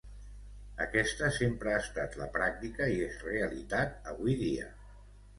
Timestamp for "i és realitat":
2.93-4.09